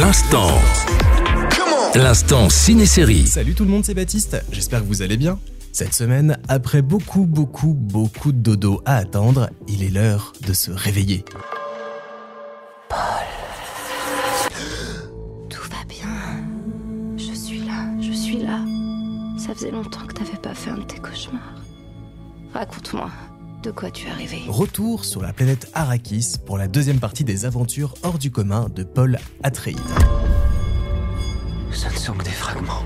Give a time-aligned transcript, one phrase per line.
[0.00, 0.48] L'instant.
[1.94, 3.28] L'instant ciné-série.
[3.28, 4.44] Salut tout le monde, c'est Baptiste.
[4.50, 5.38] J'espère que vous allez bien.
[5.70, 10.72] Cette semaine, après beaucoup, beaucoup, beaucoup de dodo à attendre, il est l'heure de se
[10.72, 11.24] réveiller.
[15.48, 16.08] Tout va bien.
[17.16, 18.64] Je suis là, je suis là.
[19.38, 21.62] Ça faisait longtemps que t'avais pas fait un de tes cauchemars.
[22.52, 23.10] Raconte-moi,
[23.64, 27.46] de quoi tu es arrivé Retour sur la planète Arrakis pour la deuxième partie des
[27.46, 29.78] aventures hors du commun de Paul Atreides.
[31.72, 32.82] Ce ne sont que des fragments.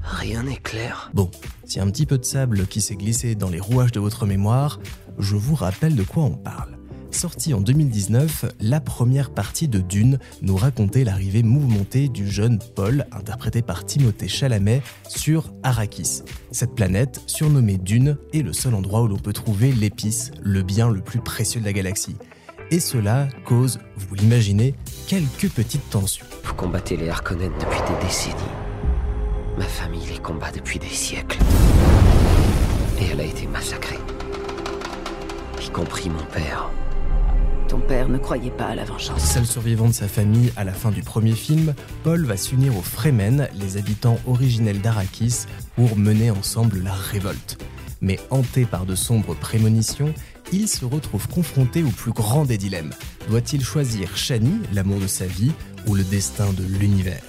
[0.00, 1.10] Rien n'est clair.
[1.14, 1.30] Bon,
[1.64, 4.00] s'il y a un petit peu de sable qui s'est glissé dans les rouages de
[4.00, 4.78] votre mémoire,
[5.18, 6.73] je vous rappelle de quoi on parle.
[7.14, 13.06] Sortie en 2019, la première partie de Dune nous racontait l'arrivée mouvementée du jeune Paul,
[13.12, 16.22] interprété par Timothée Chalamet, sur Arrakis.
[16.50, 20.90] Cette planète, surnommée Dune, est le seul endroit où l'on peut trouver l'épice, le bien
[20.90, 22.16] le plus précieux de la galaxie.
[22.72, 24.74] Et cela cause, vous l'imaginez,
[25.06, 26.26] quelques petites tensions.
[26.42, 28.34] Vous combattez les Harkonnen depuis des décennies.
[29.56, 31.38] Ma famille les combat depuis des siècles.
[33.00, 34.00] Et elle a été massacrée.
[35.62, 36.70] Y compris mon père.
[37.68, 39.24] Ton père ne croyait pas à la vengeance.
[39.24, 42.82] Seul survivant de sa famille à la fin du premier film, Paul va s'unir aux
[42.82, 47.58] Fremen, les habitants originels d'Arrakis, pour mener ensemble la révolte.
[48.00, 50.12] Mais hanté par de sombres prémonitions,
[50.52, 52.92] il se retrouve confronté au plus grand des dilemmes.
[53.28, 55.52] Doit-il choisir Shani, l'amour de sa vie,
[55.86, 57.22] ou le destin de l'univers?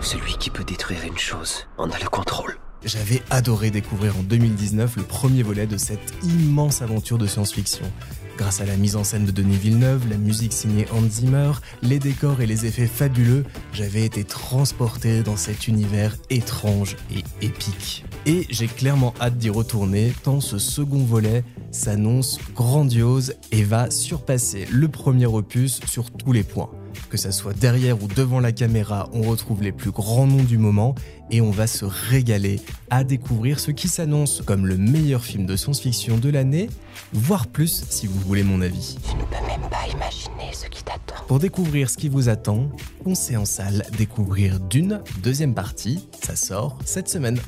[0.00, 2.56] Celui qui peut détruire une chose en a le contrôle.
[2.84, 7.90] J'avais adoré découvrir en 2019 le premier volet de cette immense aventure de science-fiction.
[8.36, 11.98] Grâce à la mise en scène de Denis Villeneuve, la musique signée Hans Zimmer, les
[11.98, 18.04] décors et les effets fabuleux, j'avais été transporté dans cet univers étrange et épique.
[18.26, 24.66] Et j'ai clairement hâte d'y retourner tant ce second volet s'annonce grandiose et va surpasser
[24.70, 26.70] le premier opus sur tous les points.
[27.10, 30.58] Que ça soit derrière ou devant la caméra, on retrouve les plus grands noms du
[30.58, 30.94] moment
[31.30, 32.60] et on va se régaler
[32.90, 36.68] à découvrir ce qui s'annonce comme le meilleur film de science-fiction de l'année,
[37.12, 38.96] voire plus si vous voulez mon avis.
[39.06, 41.24] Je ne peux même pas imaginer ce qui t'attend.
[41.26, 42.68] Pour découvrir ce qui vous attend,
[43.02, 47.38] foncez en salle découvrir Dune, deuxième partie, ça sort cette semaine.